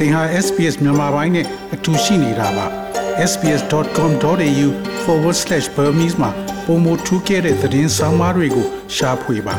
[0.00, 2.66] သင်ဟာ SPS မြန်မာပိုင်းနဲ့အတူရှိနေတာပါ
[3.30, 6.30] sps.com.au/burmese မှာ
[6.66, 9.56] ပုံမထူးခဲ့တဲ့သတင်းစာမားတွေကိုရှားဖွေပါ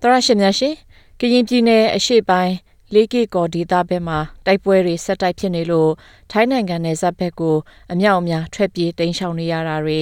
[0.00, 0.74] တရရှိမြရှင်
[1.20, 2.54] ကရင်ပြည်နယ်အရှေ့ပိုင်း
[2.92, 5.90] လေးကီကော်ဒေသဘက်မှာတိုက်ပွဲတွေဆက်တိုက်ဖြစ်နေလို့
[6.30, 7.56] ထိုင်းနိုင်ငံနယ်စပ်ဘက်ကို
[7.92, 10.00] အမြောက်အများထွက်ပြေးတိမ်းရှောင်နေရတာတွေ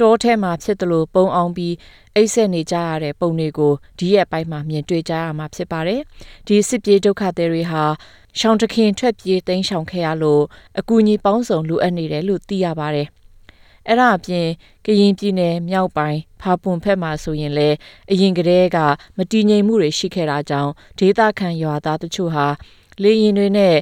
[0.00, 1.74] တောထဲမှာဖြစ်တယ်လို့ပုံအောင်ပြီး
[2.14, 6.00] အိတ်ဆက်နေကြရတဲ့ပုံတွေကိုဒီရက်ပိုင်းမှာမြင်တွေ့ကြရမှာဖြစ်ပါတယ်။
[6.46, 7.84] ဒီစစ်ပြေးဒုက္ခသည်တွေဟာ
[8.38, 10.42] ရှောင်းတခင်ထွက်ပြေးတိမ်းရှောင်ခဲ့ရလို့
[10.78, 13.08] အကူအညီပေါင်းစုံလိုအပ်နေတယ်လို့သိရပါတယ်။
[13.88, 14.46] အဲ့ဒါအပြင်
[14.86, 17.76] ကရင်ပြည်နယ်မြောက်ပိုင်းဖာပွန်ဖက်မှာဆိုရင်လည်း
[18.10, 18.78] အရင်ကတည်းက
[19.16, 22.46] မတည်ငြိမ်မှုတွေရှိခဲ့တာကြောင့်ဒေသခံရွာသားတချို့ဟာ
[23.02, 23.76] လေရင်တွေနဲ့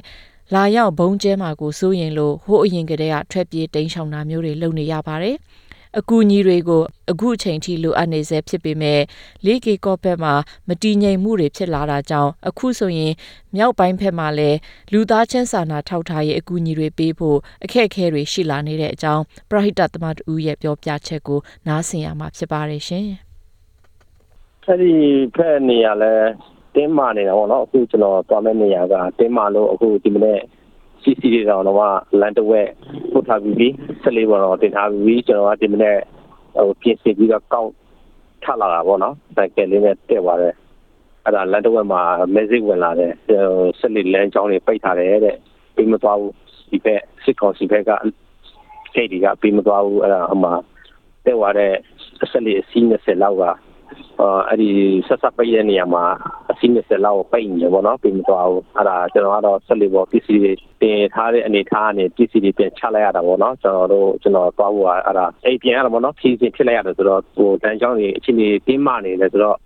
[0.53, 5.35] လာရောက်ဘုံကျဲမှာကိုစိုးရင်လို့ဟိုအရင်ကတည်းကထွက်ပြေးတိမ်းရှောင်တာမျိုးတွေလုပ်နေရပါတယ်။
[5.99, 6.81] အကူအညီတွေကို
[7.11, 9.01] အခုအချိန်ထိလိုအပ်နေဆဲဖြစ်ပေမဲ့
[9.45, 10.33] လေးကီကော့ဘက်မှာ
[10.67, 13.13] မတည်ငြိမ်မှုတွေဖြစ်လာတာကြောင့်အခုဆိုရင်
[13.55, 14.57] မြောက်ပိုင်းဘက်မှာလည်း
[14.91, 23.07] လူသားချင်းစာနာထောက်ထားရေးအကူအညီတွေပေးဖို့အခက်အခဲတွေရှိလာနေတဲ့အကြောင်းပရဟိတသမတ်ဦးရဲ့ပြောပြချက်ကိုနားဆင်ရမှာဖြစ်ပါတယ်ရှင်။
[24.65, 24.93] အဲဒီ
[25.35, 26.13] ဖက်နေရလဲ
[26.75, 30.39] တင်းမာနေတာပေါ့နော်အခုကျွန်တော်သွားမဲ့နေရကတင်းမာလို့အခုဒီမနေ့
[31.05, 31.77] စီစီတွေတော့တော့
[32.21, 32.69] လန်တဝက်
[33.11, 33.67] ပို့ထားပြီးပြီ
[34.03, 35.97] ဆက်လေးပေါ်တော့တင်ထားပြီးကျွန်တော်ကဒီမနေ့
[36.55, 37.71] ဟိုပြင်ဆင်ပြီးတော့ကောက်
[38.43, 40.55] ထလာတာပေါ့နော်စိုက်ကယ်လေးနဲ့တက်သွားတယ်
[41.23, 42.01] အဲ့ဒါလန်တဝက်မှာ
[42.33, 43.11] မဲစစ်ဝင်လာတယ်
[43.79, 45.37] ဆက်လေးလမ်းကြောင်းတွေပိတ်ထားတယ်တဲ့
[45.75, 46.33] ပြီးမသွားဘူး
[46.71, 47.91] ဒီဘက်စစ်ကောင်စီဘက်က
[48.93, 50.49] ဂိတ်တွေကပြီးမသွားဘူးအဲ့ဒါအမှ
[51.25, 51.73] တက်သွားတဲ့
[52.31, 53.43] ဆက်လေးအစီး20လောက်က
[54.49, 54.69] အဲ့ဒီ
[55.07, 56.03] ဆက်ဆက်ပိတ်တဲ့နေရာမှာ
[56.51, 69.57] အစီး20လောက်ပိတ်နေပေါ့နော်ပြင်မသွားဘူးအဲ့ဒါကျွန်တော်ကတော့ဆက်လေးပေါ်ပစ္စည်းတွေတင်ထားတဲ့အနေထားကနေပစ္စည်းတွေပြန်ချလိုက်ရတာပေါ့နော်ကျွန်တော်တို့ကျွန်တော်သွားဖို့အဲ့ဒါအိမ်ပြန်ရတာပေါ့နော်ဖြည့်စင်ဖြစ်လိုက်ရတယ်ဆိုတော့ဟိုတန်းချောင်းတွေအချင်းတွေတင်းမာနေတယ်ဆိုတော့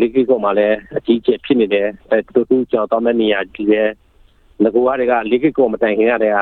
[0.00, 3.88] လိကိကောမှာလည်းအကြီးကျယ်ဖြစ်နေတယ်အဲတူတူကျွန်တော်တော့မနေရကြီးတယ်
[4.62, 6.34] ငကူရတွေကလိကိကောမတိုင်ခင်ရတဲ့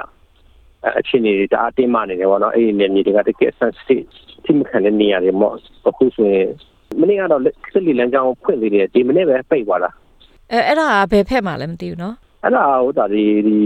[0.98, 4.06] အချင်းတွေတအားတင်းမာနေတယ်ပေါ့နော်အဲ့ဒီနေမြေတွေကတကယ် sensitive
[4.44, 5.54] ထိမခံတဲ့နေရာတွေပေါ့
[5.88, 6.48] အခုဆိုရင်
[7.00, 9.90] မနေ့ကတော့စစ်လီလမ်းကြောင်းဖွင့်နေတယ်ဒီမနေ့ပဲပိတ်သွားတာ
[10.50, 13.58] အဲအဲ့ဒါဘယ်ဖက်မှာလဲမသိဘူးနော်အဲ့ဒါဟိုဒါဒီဒီ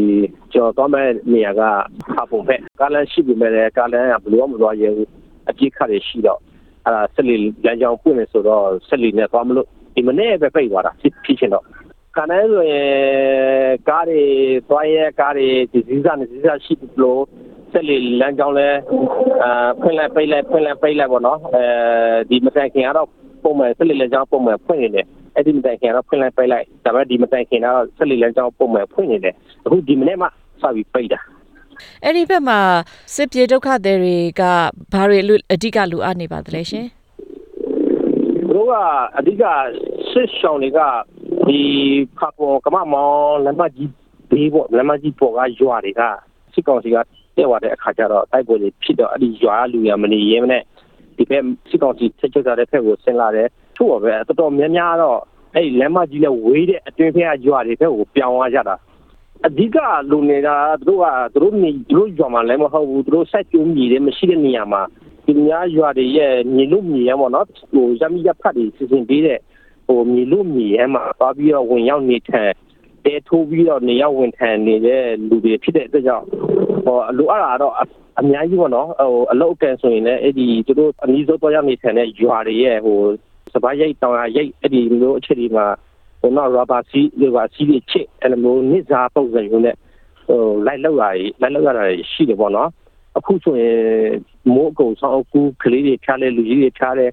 [0.53, 1.63] ကျော်တော့မဲ့နေရာက
[2.13, 5.09] ဖာပုံဖက်ကားလမ်းရှိပြီမဲ့ကားလမ်းကဘယ်လိုမှမသွားရဘူး
[5.49, 6.41] အပြစ်ခတ်ရရှိတော့
[6.85, 11.65] အဲ့ဒါဆက်လီလမ်းကြောင်းပွင့်နေဆိုတော့ဆက်လီနဲ့သွားမလို့ဒီမနေ့ပဲပိတ်သွားတာဖြစ်ဖြစ်ချင်တော့
[12.17, 12.89] ကနန်းဆိုရင်
[13.89, 14.23] ကားတွေ
[14.69, 17.23] သွားရဲကားတွေဒီစည်းစားနေစည်းစားရှိလို့
[17.73, 18.69] ဆက်လီလမ်းကြောင်းလဲ
[19.43, 21.63] အာဖွင့်လိုက်ပိတ်လိုက်ဖွင့်လိုက်ပိတ်လိုက်ပေါ့နော်အဲ
[22.31, 23.09] ဒီမတိုင်ခင်ကတော့
[23.43, 29.35] ပုံမှန်ဆက်လီလမ်းကြောင်းပုံမှန်ဖွင့်နေတယ်အဲ့ဒီမတိုင်ခင်ကတော့ဖွင့်လိုက်ပိတ်လိုက်ဒါပေမဲ့ဒီမတိုင်ခင်ကတော့ဆက်လီလမ်းကြောင်းပုံမှန်ဖွင့်နေတယ်
[29.65, 31.21] အခုဒီမနေ့မှစပြီးပိတ်တာ
[32.05, 32.61] အဲ့ဒီဘက်မှာ
[33.15, 34.43] စစ်ပြေဒုက္ခသည်တွေက
[34.93, 35.19] ဘာတွေ
[35.53, 36.87] အဓိကလိုအပ်နေပါသလဲရှင်
[38.51, 38.75] တို့က
[39.19, 39.45] အဓိက
[40.11, 40.81] စစ်ရှောင်းတွေက
[41.49, 41.61] ဒီ
[42.19, 43.91] ဖာပေါ်ကမမောင်လမ်းမကြီး
[44.31, 46.03] ဘေးပေါ့လမ်းမကြီးပေါ်ကရွာတွေက
[46.55, 46.97] စစ်ကောင်စီက
[47.39, 50.63] တက်သွားတဲ့အခါကျတော့တိုက်ပွဲတွေဖြစ်တော့အဲ့ဒီရွာလူရမနေရဲမနဲ့
[51.17, 55.19] ဒီဘက်စစ်ကောင်စီချက်ချက်တဲ့ဖက်ကိုဆင်းလာတယ်ထို့ပါပဲတော်တော်များများတော့
[55.55, 58.77] အဲ့ဒီလမ်းမကြီးနဲ့ဝေးတဲ့အတွင်းဖက်ကရွာတွေဘက်ကိုပြောင်းသွားကြတာ
[59.47, 59.77] အဓိက
[60.11, 64.83] လူနေတာသူတို့ကသူတို့နေသူတို့ရွာမှာလည်းမဟုတ်ဘူးသူတို့စိုက်ပျိုးမြေတွေမရှိတဲ့နေရာမှာ
[65.25, 69.39] ဒီများရွာတွေရဲ့မြေလို့မြေရပေါ့နော်ဟိုရမီရဖတ်တွေစီစဉ်ပေးတဲ့
[69.87, 72.53] ဟိုမြေလို့မြေရမှာသွားပြီးတော့ဝင်ရောက်နေထိုင်
[73.09, 76.27] တဲထိုးပြီးတော့နေရောက်ဝင်ထိုင်နေတဲ့လူတွေဖြစ်တဲ့အတွက်ကြောင့်
[76.87, 77.75] ဟိုလိုအပ်တာတော့
[78.21, 82.99] အများကြီးပေါ့နော်ဟိုအလုတ်ကန်ဆိုရင်လည်းအဲ့ဒီသူတို့အနည်းဆုံးတော့ရောက်နေထိုင်တဲ့ရွာတွေရဲ့ဟို
[83.53, 85.67] စပားရိတ်တောင်ရရိတ်အဲ့ဒီမျိုးအခြေဒီမှာ
[86.21, 89.77] ဟိုတော့ရဘာစီရဘာစီချစ်အဲ့လိုမျိုးနိစားပုံစံမျိုးနဲ့
[90.27, 92.71] ဟိုလိုက်လောက်ရည်လိုက်လောက်ရတာရှိတယ်ပေါ့နော်
[93.19, 93.79] အခုဆိုရင်
[94.55, 97.07] မိုးအကုန်ဆောင်ကူကလေးတွေဖြားလဲလူကြီးတွေဖြားလဲ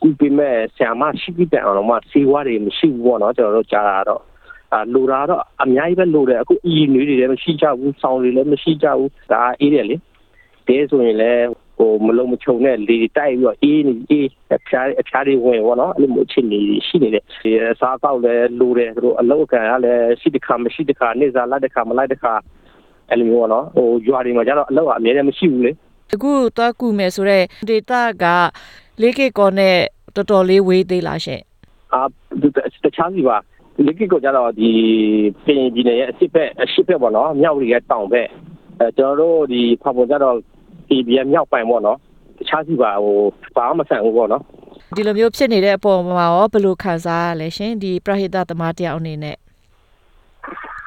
[0.00, 4.22] ကူပေးမဲ့ဆရာမရှိပြီးတဲ့အောင်တော့မှစီဝါတွေမရှိဘူးပေါ့နော်ကျွန်တော်တို့ကြားတာတော့
[4.72, 9.96] အာလိုတာတော့အများကြီးပဲလိုတယ်အခုအီနွေးတွေလည်းမရှိကြဘူးဆောင်းတွေလည်းမရှိကြဘူးဒါအေးတယ်လေ
[10.68, 11.46] တဲဆိုရင်လည်း
[11.78, 14.26] ဟိုမလုံးမချုံနဲ့လေတိုက်ပြီးတော့အေးနေအေး
[14.56, 17.50] အဖျားအဖျားတွေဝင်ပေါ့နော်အဲ့လိုမျိုးချင်းနေရှိနေတယ်ဒီ
[17.80, 22.32] စားကောက်လည်းလိုတယ်သူတို့အလောက်ကန်ကလည်းရှိတခါမရှိတခါနေစားလိုက်တခါမလိုက်တခါ
[23.10, 25.72] အဲ့လိုမျိုးပေါ့နော်ဟိုရွာတွေမှာကျတော့အလောက်ကအများကြီးမရှိဘူးလေ
[26.14, 28.24] အခုသွားကူမယ်ဆိုတော့ဒေတာက
[29.00, 29.76] လေးကေကောနဲ့
[30.14, 31.42] တော်တော်လေးဝေးသေးလားရှင်
[31.92, 32.00] အာ
[32.84, 33.36] တခြားစီပါ
[33.84, 34.70] လေးကေကောကျတော့ဒီ
[35.44, 38.28] ပြင်ပြည်နယ်ရဲ့အစ်ဘက်အရှိဘက်ပေါ့နော်မြောက်ရီရဲ့တောင်ဘက်
[38.78, 40.36] အဲကျွန်တော်တို့ဒီဖာပေါ်ကျတော့
[40.88, 41.98] ဒီပြန်မြောက်ပိုင်ပေါ့နော်
[42.38, 43.16] တခြားစီပါဟို
[43.56, 44.42] ဘာမှမဆန်ဘူးပေါ့နော်
[44.94, 49.36] ဒီလိုမျိုးဖြစ်နေတဲ့အပေါ်မှာရောဘယ်လိုခံစားရလဲရှင်ဒီပရဟိတသမားတယောက်အနေနဲ့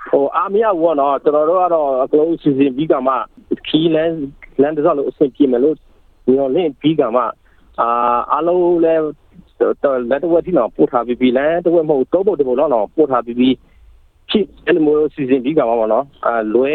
[0.10, 3.14] ဟိုအာမရဘောနော်ကျွန်တော်တို့ကတော့အကုန်စီစဉ်ပြီးကမှ
[3.68, 4.16] ခီးလန်း
[4.62, 5.76] လန်းတစောက်လို့အဆင်ပြေမယ်လို့
[6.34, 7.24] ညော်လင့်ပြီးကမှ
[7.82, 7.88] အာ
[8.32, 9.14] အားလုံးလည်းတော့
[9.60, 9.76] လက်
[10.24, 13.50] တော့တိတော့ပို့ထားပြီးပြီလဲတော့မဟုတ်တော့ဘုတ်တော့တော့ပို့ထားပြီးပြီ
[14.30, 16.74] ဖြစ်အဲ့လိုမျိုးစီစဉ်ပြီးကြပါမှာနော်အဲလွဲ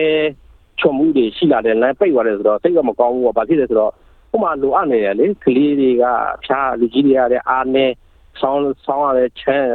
[0.79, 3.93] ချွန်မှုတွေရှိလာတယ်လမ်းပိတ်သွားတယ်ဆိုတော့စိတ်ကမကောင်းဘူးပေါ့ဘာဖြစ်လဲဆိုတော့
[4.31, 6.05] ဟိုမှာလိုအပ်နေတယ်လေကလေးတွေက
[6.45, 7.91] ဖျားလူကြီးတွေရတဲ့အားနဲ့
[8.41, 9.69] ဆောင်းဆောင်းရတဲ့ချမ်း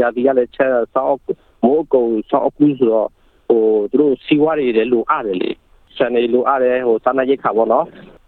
[0.00, 1.16] ရာဒီရတဲ့ချမ်းဆောင်း
[1.64, 3.08] မိုးကုံဆောင်းအကူဆိုတော့
[3.48, 5.50] ဟိုသူတို့စီဝါတွေလည်းလိုအပ်တယ်လေ
[5.96, 7.86] ဆန်တွေလိုအပ်တယ်ဟိုစာနာရိတ်ခါပေါ့နော်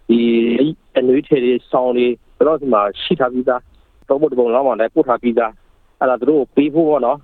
[0.09, 0.21] ဒီ
[0.97, 2.07] အနွေးထေတွေဆောင်းတွေ
[2.47, 3.61] တော့ဒီမှာရှိထားပြီးသား
[4.11, 5.51] တော့ဘုတ်ဘုံလောက်မှလည်းပို့ထားပြီးသား
[5.99, 7.17] အဲ့ဒါသူတို့ပေးဖို့ပေါ့နော်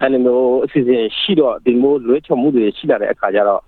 [0.00, 3.62] အဲ့လိုမျိုးအစီအစဉ်ရှိတော့ဒီမျိုးလွဲချော်မှုတွေရှိလာတဲ့အခါကျတော့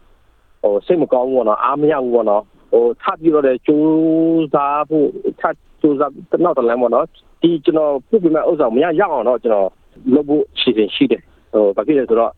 [0.62, 5.08] ဟိုစိတ်မကောင်းဘူးပေါ့နော်အားမရဘူးပေါ့နော်ဟိုထပ်ပြီးတော့လည်းကြိုးစားဖို့
[5.40, 6.10] ထပ်ကြိုးစား
[6.44, 7.06] တော့တော့လည်းပေါ့နော်
[7.42, 9.68] ဒီကျွန်တော်ပြုပြမဲ့ဥစ္စာမရရအောင်တော့ကျွန်တော်
[10.14, 11.22] လုပ်ဖို့အစီအစဉ်ရှိတယ်
[11.52, 12.32] ဟိုဘာဖြစ်လဲဆိုတော့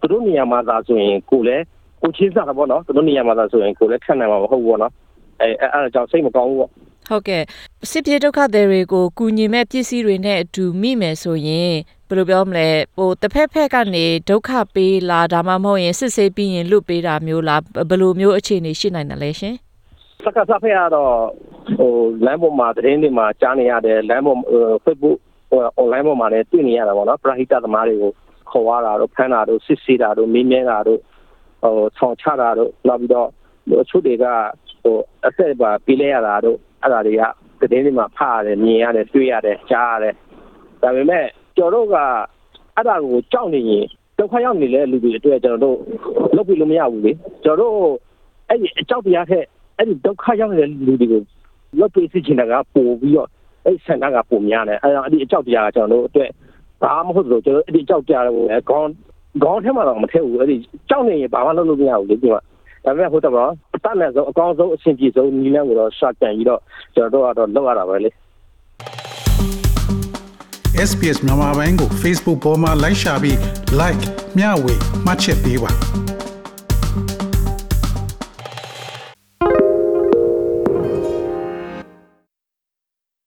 [0.00, 1.64] သူတို့နေရာမှာသာဆိုရင်ကိုလည်း
[2.02, 4.92] ကိုချင်းစားတာပေါ့နော်သူတို့နေရာမှာသာဆိုရင်ကိုလည်းထပ်နိုင်မှာမဟုတ်ဘူးပေါ့နော်
[5.40, 6.70] အဲအဲ့အဲ့ဒါကြောင့်စိတ်မကောင်းဘူးပေါ့
[7.12, 7.42] ဟုတ်ကဲ့
[7.90, 11.72] စစ်ပြေဒုက္ခသည်တွေကိုကူညီမဲ့ပစ္စည်းတွေနဲ့အတူမိမယ်ဆိုရင်
[12.08, 19.54] ဘယ်လိုပြောမလဲဟိုတစ်ဖက်ဖက်ကနေဒုက္ခပေးလာဒါမှမဟုတ်ရင်စစ်ဆေးပြီးရင်လွတ်ပေးတာမျိုးလားဘယ်လိုမျိုးအခြေအနေရှိနိုင်တယ်လဲရှင်
[20.24, 21.14] စကားစဖက်ကတော့
[21.78, 21.92] ဟို
[22.26, 24.38] လမ်းပေါ်မှာသတင်းတွေမှာကြားနေရတယ်လမ်းပေါ်
[24.84, 25.18] Facebook
[25.50, 28.12] ဟို online ပေါ်မှာလည်းတွေ့နေရတာပေါ့နော်ပရဟိတသမားတွေကို
[28.50, 31.00] ခေါ်ရတာတို့ဖမ်းတာတို့စစ်ဆေးတာတို့မင်းမြဲတာတို့
[31.62, 33.28] ဟိုဆောင်ချတာတို့နောက်ပြီးတော့
[33.82, 34.26] အချို့တွေက
[34.82, 37.22] ဟိုအဆက်ပါပြေးလဲရတာတို့ အဲ့ဒါတွေက
[37.60, 40.14] သတင်းတွေမှာဖတ်ရတယ်မြင်ရတယ်တွေ့ရတယ်ကြားရတယ်
[40.82, 41.26] ဒါပေမဲ့
[41.56, 41.96] ကျော်တို့က
[42.76, 43.86] အဲ့ဒါကိုကြောက်နေရင်
[44.18, 45.76] ဒုက္ခရောက်နေတဲ့လူတွေအတွက်ကျွန်တော်တို့
[46.36, 47.12] လုပ်ပြီးလို့မရဘူးလေ
[47.44, 47.94] ကျွန်တော်တို့
[48.48, 49.44] အဲ့ဒီအကြောက်တရားထက်
[49.78, 51.22] အဲ့ဒီဒုက္ခရောက်နေတဲ့လူတွေကို
[51.78, 53.28] လောက်ပေးစီချင်တာကပို့ပြီးတော့
[53.66, 56.30] အဲ့ဆန္ဒကပုံများတယ်အဲ့တော့အဲ့ဒီအကြောက်တရားကကျွန်တော်တို့အတွက်
[56.82, 58.90] ဘာမှမဟုတ်လို့ကျွန်တော်အဲ့ဒီအကြောက်တရားကိုလည်းခေါင်း
[59.42, 60.56] ခေါင်းထဲမှာတော့မထည့်ဘူးအဲ့ဒီ
[60.90, 62.42] ကြောက်နေရင်ဘာမှလုပ်လို့မရဘူးလေဒီမှာ
[62.84, 66.60] ဒါပေမဲ့ဟုတ်တော့အတတ်နဲ့ဆုံးအကောင်းဆုံးအဆင်ပြေဆုံးနီးလန်းကိုတော့ရှော့ကန်ပြီးတော့
[66.94, 68.10] ကျွန်တော်တို့ကတော့လောက်ရတာပဲလေ
[70.88, 73.36] SPS မြန်မာပိုင်းကို Facebook ပေါ်မှာ like ရှာပြီး
[73.80, 74.02] like
[74.38, 74.74] မျှဝေ
[75.06, 75.70] မှတ်ချက်ပေးပါ